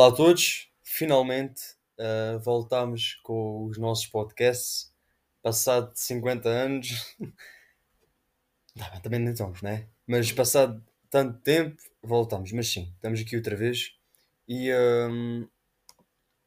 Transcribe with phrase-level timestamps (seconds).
[0.00, 1.60] Olá a todos, finalmente
[1.98, 4.90] uh, voltámos com os nossos podcasts.
[5.42, 7.14] Passado 50 anos,
[9.02, 9.88] também nem somos, né?
[10.06, 12.50] Mas passado tanto tempo, voltamos.
[12.52, 13.94] Mas sim, estamos aqui outra vez
[14.48, 15.46] e um,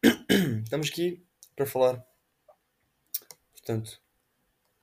[0.63, 1.23] estamos aqui
[1.55, 2.03] para falar,
[3.51, 4.01] portanto,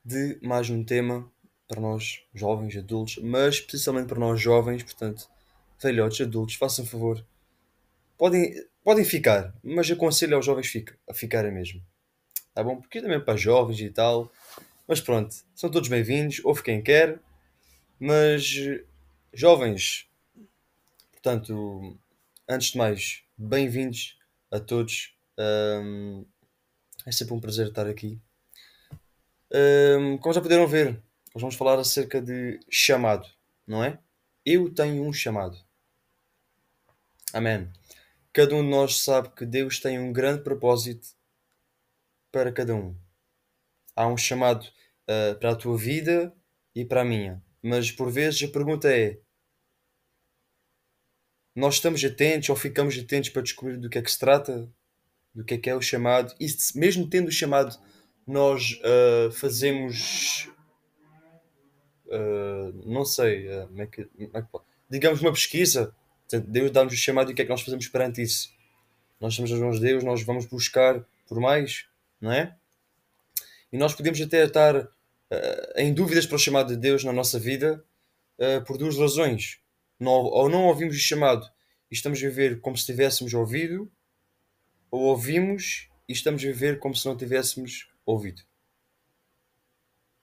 [0.04, 1.28] de mais um tema
[1.66, 5.28] para nós jovens, adultos, mas especialmente para nós jovens, portanto,
[5.82, 7.26] velhotes, adultos, façam favor
[8.20, 8.52] podem,
[8.84, 11.82] podem ficar, mas aconselho aos jovens fica, a ficarem mesmo.
[12.52, 12.78] Tá bom?
[12.78, 14.30] Porque também para jovens e tal.
[14.86, 17.18] Mas pronto, são todos bem-vindos, ouve quem quer.
[17.98, 18.44] Mas,
[19.32, 20.06] jovens,
[21.12, 21.98] portanto,
[22.46, 24.18] antes de mais, bem-vindos
[24.50, 25.16] a todos.
[25.38, 26.26] Um,
[27.06, 28.20] é sempre um prazer estar aqui.
[29.50, 31.02] Um, como já puderam ver,
[31.34, 33.26] nós vamos falar acerca de chamado,
[33.66, 33.98] não é?
[34.44, 35.56] Eu tenho um chamado.
[37.32, 37.70] Amém.
[38.32, 41.08] Cada um de nós sabe que Deus tem um grande propósito
[42.30, 42.96] para cada um.
[43.96, 46.32] Há um chamado uh, para a tua vida
[46.74, 47.42] e para a minha.
[47.60, 49.18] Mas por vezes a pergunta é:
[51.56, 54.72] nós estamos atentos ou ficamos atentos para descobrir do que é que se trata?
[55.34, 56.32] Do que é que é o chamado?
[56.38, 57.76] E mesmo tendo o chamado,
[58.24, 60.48] nós uh, fazemos.
[62.06, 64.48] Uh, não sei, como é que, como é que,
[64.88, 65.94] digamos uma pesquisa
[66.30, 68.54] Portanto, Deus dá-nos o chamado e o que é que nós fazemos perante isso?
[69.20, 71.86] Nós estamos nas mãos de Deus, nós vamos buscar por mais,
[72.20, 72.56] não é?
[73.72, 74.88] E nós podemos até estar uh,
[75.76, 77.84] em dúvidas para o chamado de Deus na nossa vida
[78.38, 79.58] uh, por duas razões.
[79.98, 81.44] Não, ou não ouvimos o chamado
[81.90, 83.90] e estamos a viver como se tivéssemos ouvido,
[84.88, 88.42] ou ouvimos e estamos a viver como se não tivéssemos ouvido.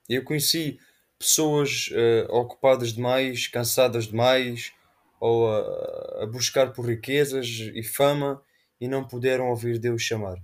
[0.08, 0.80] Eu conheci
[1.18, 4.72] pessoas uh, ocupadas demais, cansadas demais,
[5.20, 8.42] ou a, a buscar por riquezas e fama
[8.80, 10.36] e não puderam ouvir Deus chamar.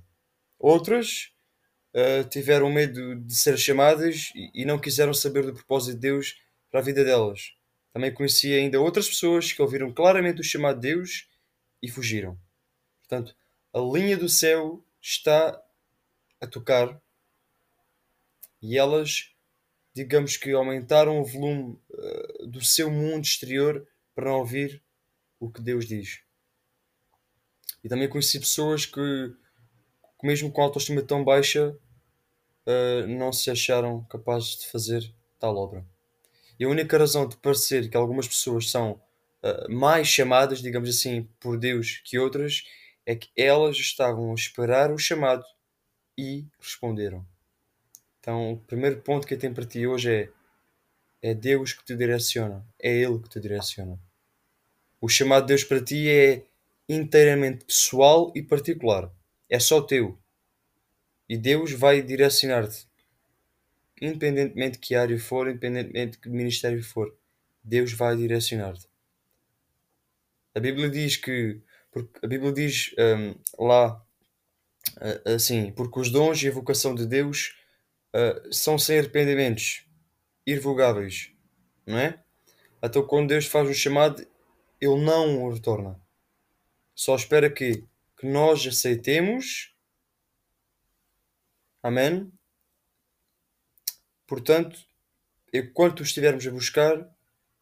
[0.58, 1.32] Outras
[1.94, 6.36] uh, tiveram medo de ser chamadas e, e, não quiseram saber do propósito de Deus
[6.70, 7.52] para a vida delas.
[7.92, 11.28] Também conheci ainda outras pessoas que ouviram claramente o chamado de Deus
[11.80, 12.38] e fugiram.
[13.00, 13.36] Portanto,
[13.72, 15.60] a linha do céu está
[16.40, 17.00] a tocar
[18.60, 19.30] e elas,
[19.94, 24.82] digamos que aumentaram o volume uh, do seu mundo exterior para ouvir
[25.40, 26.20] o que Deus diz.
[27.82, 29.34] E também conheci pessoas que,
[30.22, 31.76] mesmo com autoestima tão baixa,
[32.66, 35.84] uh, não se acharam capazes de fazer tal obra.
[36.58, 38.92] E a única razão de parecer que algumas pessoas são
[39.42, 42.64] uh, mais chamadas, digamos assim, por Deus que outras,
[43.04, 45.44] é que elas estavam a esperar o chamado
[46.16, 47.26] e responderam.
[48.20, 50.30] Então, o primeiro ponto que eu tenho para ti hoje é
[51.24, 52.62] é Deus que te direciona.
[52.78, 53.98] É Ele que te direciona.
[55.04, 56.46] O chamado de Deus para ti é
[56.88, 59.12] inteiramente pessoal e particular.
[59.50, 60.18] É só teu.
[61.28, 62.88] E Deus vai direcionar-te.
[64.00, 67.14] Independentemente de que área for, independentemente de que ministério for,
[67.62, 68.88] Deus vai direcionar-te.
[70.54, 71.60] A Bíblia diz que.
[72.22, 74.02] A Bíblia diz um, lá
[75.26, 77.54] assim: porque os dons e a vocação de Deus
[78.14, 79.84] uh, são sem arrependimentos
[80.46, 81.30] irrevogáveis,
[81.86, 82.18] não é?
[82.82, 84.26] Então, quando Deus faz o chamado,
[84.84, 85.98] Ele não o retorna.
[86.94, 87.86] Só espera que,
[88.18, 89.74] que nós aceitemos.
[91.82, 92.30] Amém?
[94.26, 94.78] Portanto,
[95.52, 97.08] enquanto estivermos a buscar,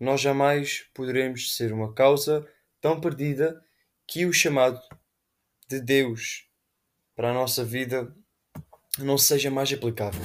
[0.00, 2.44] nós jamais poderemos ser uma causa
[2.80, 3.64] tão perdida
[4.06, 4.80] que o chamado
[5.68, 6.48] de Deus
[7.14, 8.12] para a nossa vida
[8.98, 10.24] não seja mais aplicável.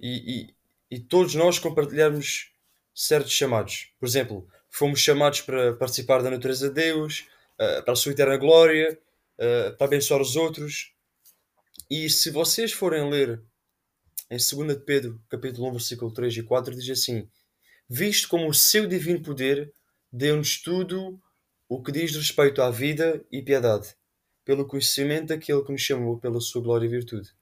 [0.00, 0.54] E,
[0.90, 2.52] e todos nós compartilhamos
[2.94, 3.92] certos chamados.
[3.98, 8.36] Por exemplo, fomos chamados para participar da natureza de Deus, uh, para a sua eterna
[8.36, 8.98] glória,
[9.34, 10.92] uh, para abençoar os outros.
[11.90, 13.42] E se vocês forem ler
[14.30, 17.28] em 2 Pedro, capítulo 1, versículo 3 e 4, diz assim:
[17.88, 19.72] Visto como o seu divino poder
[20.12, 21.20] deu-nos tudo
[21.68, 23.94] o que diz respeito à vida e piedade,
[24.44, 27.36] pelo conhecimento daquele que nos chamou pela sua glória e virtude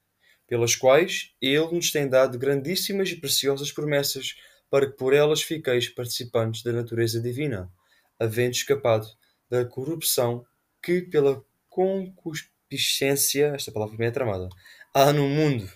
[0.47, 4.37] pelas quais ele nos tem dado grandíssimas e preciosas promessas,
[4.71, 7.71] para que por elas fiqueis participantes da natureza divina,
[8.19, 9.07] havendo escapado
[9.49, 10.45] da corrupção
[10.83, 14.49] que pela concupiscência, esta palavra é tramada,
[14.93, 15.71] há no mundo.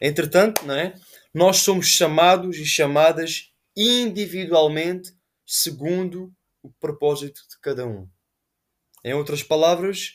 [0.00, 0.94] Entretanto, não é?
[1.34, 5.12] nós somos chamados e chamadas individualmente
[5.44, 6.32] segundo
[6.62, 8.08] o propósito de cada um.
[9.02, 10.14] Em outras palavras,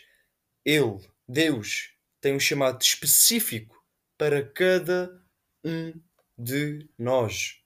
[0.66, 3.84] Ele, Deus, tem um chamado específico
[4.18, 5.22] para cada
[5.64, 5.94] um
[6.38, 7.59] de nós.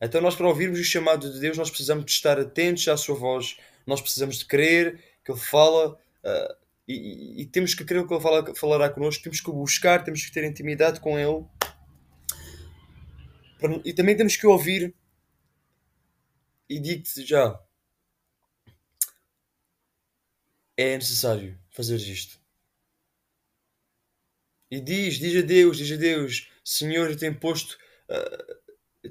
[0.00, 3.14] Então, nós, para ouvirmos o chamado de Deus, nós precisamos de estar atentos à sua
[3.14, 3.56] voz,
[3.86, 6.56] nós precisamos de crer que Ele fala Uh,
[6.88, 10.32] e, e, temos que crer que Ele fala, falará connosco, temos que buscar, temos que
[10.32, 11.44] ter intimidade com Ele.
[13.84, 14.92] E também temos que ouvir.
[16.68, 17.60] E digo-te já:
[20.76, 22.40] é necessário fazer isto.
[24.68, 27.78] E diz, diz a Deus, diz a Deus: Senhor, eu tenho posto.
[28.08, 28.65] Uh,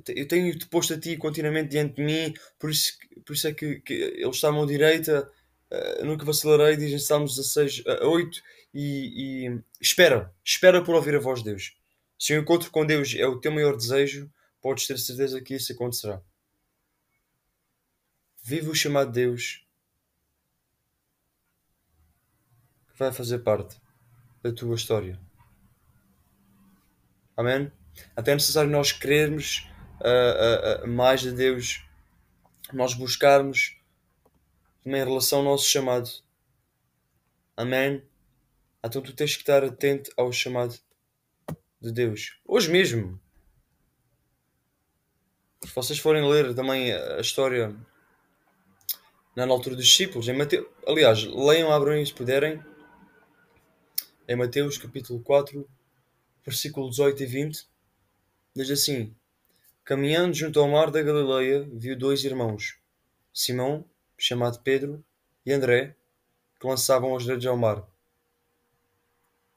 [0.07, 3.80] eu tenho-te posto a ti continuamente diante de mim, por isso, por isso é que,
[3.81, 5.30] que ele está à mão direita,
[5.71, 8.42] uh, nunca vacilarei, diz em Salmos 16, uh, 8,
[8.74, 11.77] e, e, espera, espera por ouvir a voz de Deus.
[12.18, 14.31] Se o encontro com Deus é o teu maior desejo,
[14.62, 16.21] podes ter certeza que isso acontecerá.
[18.44, 19.65] Vive o chamado de Deus,
[22.91, 23.80] que vai fazer parte
[24.41, 25.19] da tua história.
[27.36, 27.71] Amém?
[28.15, 29.68] Até é necessário nós querermos
[30.88, 31.83] mais de Deus,
[32.74, 33.77] nós buscarmos
[34.83, 36.09] também em relação ao nosso chamado.
[37.57, 38.03] Amém?
[38.83, 40.77] Então tu tens que estar atento ao chamado
[41.81, 42.39] de Deus.
[42.45, 43.19] Hoje mesmo.
[45.63, 47.75] Se vocês forem ler também a história
[49.36, 52.63] na altura dos discípulos, em Mateus, aliás, leiam, abram se puderem,
[54.27, 55.68] em Mateus capítulo 4,
[56.45, 57.68] versículos 18 e 20,
[58.56, 59.15] diz assim:
[59.85, 62.79] Caminhando junto ao mar da Galileia, viu dois irmãos,
[63.31, 63.87] Simão,
[64.17, 65.05] chamado Pedro,
[65.45, 65.95] e André,
[66.59, 67.87] que lançavam as redes ao mar,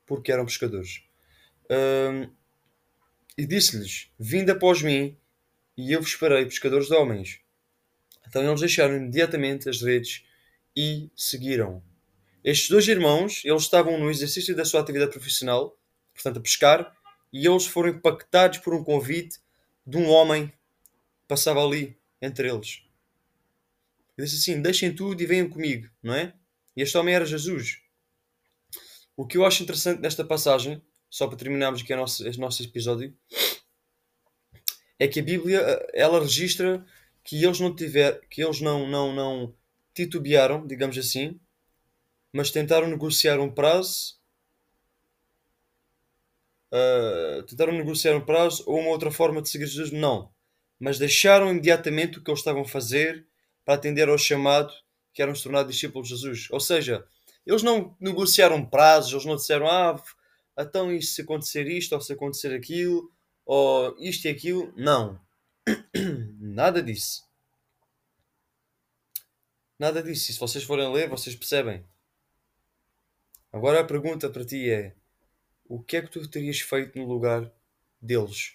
[0.04, 1.02] porque eram pescadores.
[1.70, 2.30] Um,
[3.38, 5.16] e disse-lhes: Vinde após mim,
[5.74, 7.40] e eu vos farei pescadores de homens.
[8.28, 10.26] Então eles deixaram imediatamente as redes
[10.76, 11.82] e seguiram.
[12.44, 15.74] Estes dois irmãos, eles estavam no exercício da sua atividade profissional,
[16.12, 16.94] portanto a pescar,
[17.32, 19.38] e eles foram impactados por um convite
[19.88, 20.52] de um homem
[21.26, 22.82] passava ali entre eles.
[24.18, 26.34] Ele disse assim: Deixem tudo e venham comigo, não é?
[26.76, 27.80] E este homem era Jesus.
[29.16, 33.16] O que eu acho interessante nesta passagem, só para terminarmos aqui o nosso, nosso episódio,
[34.98, 35.60] é que a Bíblia
[35.94, 36.84] ela registra
[37.24, 39.54] que eles não tiver, que eles não, não, não
[39.94, 41.40] titubearam, digamos assim,
[42.30, 44.17] mas tentaram negociar um prazo
[46.72, 49.90] uh, tentaram negociar um prazo ou uma outra forma de seguir Jesus?
[49.92, 50.30] Não.
[50.78, 53.26] Mas deixaram imediatamente o que eles estavam a fazer
[53.64, 54.72] para atender ao chamado
[55.12, 56.48] que eram se tornar discípulos de Jesus.
[56.50, 57.04] Ou seja,
[57.44, 60.00] eles não negociaram prazos, eles não disseram, ah,
[60.56, 63.10] então e se acontecer isto, ou se acontecer aquilo,
[63.44, 64.72] ou isto e aquilo.
[64.76, 65.20] Não.
[66.38, 67.26] Nada disso.
[69.78, 70.30] Nada disso.
[70.30, 71.84] E se vocês forem ler, vocês percebem.
[73.52, 74.94] Agora a pergunta para ti é:
[75.68, 77.52] o que é que tu terias feito no lugar
[78.00, 78.54] deles?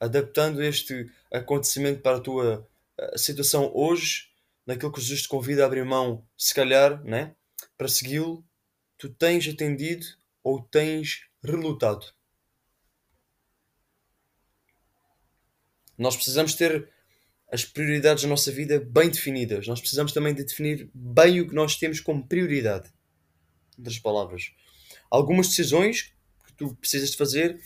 [0.00, 2.68] Adaptando este acontecimento para a tua
[3.00, 4.28] uh, situação hoje,
[4.66, 7.34] naquilo que Jesus te convida a abrir mão, se calhar, né?
[7.78, 8.44] para segui-lo,
[8.98, 10.06] tu tens atendido
[10.42, 12.12] ou tens relutado?
[15.96, 16.88] Nós precisamos ter
[17.50, 19.68] as prioridades da nossa vida bem definidas.
[19.68, 22.92] Nós precisamos também de definir bem o que nós temos como prioridade.
[23.78, 24.52] Outras palavras,
[25.08, 26.13] algumas decisões
[26.56, 27.60] tu precisas de fazer,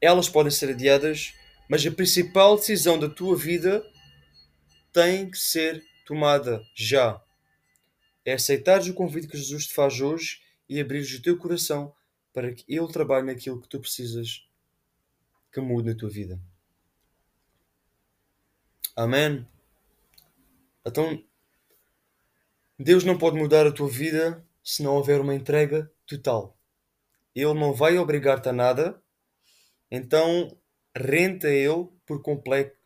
[0.00, 1.34] elas podem ser adiadas,
[1.68, 3.84] mas a principal decisão da tua vida
[4.92, 7.22] tem que ser tomada já.
[8.24, 11.94] É aceitares o convite que Jesus te faz hoje e abrires o teu coração
[12.32, 14.46] para que Ele trabalhe naquilo que tu precisas
[15.52, 16.40] que mude na tua vida.
[18.94, 19.46] Amém.
[20.84, 21.22] Então,
[22.78, 26.57] Deus não pode mudar a tua vida se não houver uma entrega total
[27.40, 29.00] ele não vai obrigar-te a nada,
[29.90, 30.58] então
[30.96, 32.76] renta ele por completo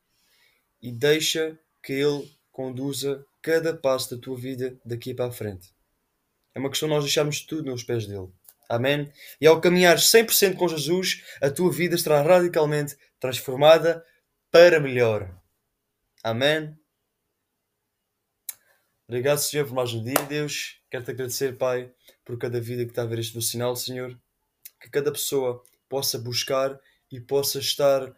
[0.80, 5.72] e deixa que ele conduza cada passo da tua vida daqui para a frente.
[6.54, 8.28] É uma questão de nós deixarmos tudo nos pés dele.
[8.68, 9.10] Amém?
[9.40, 14.04] E ao caminhar 100% com Jesus, a tua vida estará radicalmente transformada
[14.50, 15.34] para melhor.
[16.22, 16.78] Amém?
[19.08, 20.80] Obrigado, Senhor, por mais um dia, Deus.
[20.90, 21.92] Quero-te agradecer, Pai,
[22.24, 24.18] por cada vida que está a ver este sinal, Senhor
[24.82, 26.78] que cada pessoa possa buscar
[27.10, 28.12] e possa estar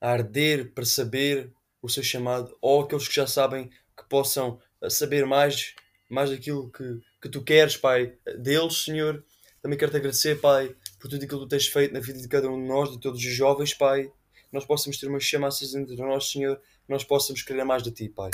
[0.00, 4.90] a arder para saber o seu chamado, ou aqueles que já sabem que possam ah,
[4.90, 5.74] saber mais,
[6.08, 9.24] mais daquilo que, que tu queres, Pai, deles, Senhor.
[9.62, 12.28] Também quero te agradecer, Pai, por tudo aquilo que tu tens feito na vida de
[12.28, 14.10] cada um de nós, de todos os jovens, Pai.
[14.52, 18.08] Nós possamos ter uma chama acesa entre nós, Senhor, nós possamos querer mais de Ti,
[18.08, 18.30] Pai.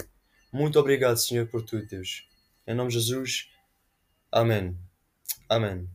[0.52, 2.28] Muito obrigado, Senhor, por tudo, Deus.
[2.66, 3.50] Em nome de Jesus.
[4.30, 4.91] Amém.
[5.52, 5.86] Amém.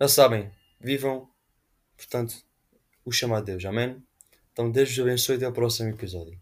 [0.00, 1.28] Já sabem, vivam,
[1.94, 2.42] portanto,
[3.04, 3.66] o chamado de Deus.
[3.66, 4.02] Amém?
[4.50, 6.40] Então, Deus vos abençoe e até ao próximo episódio.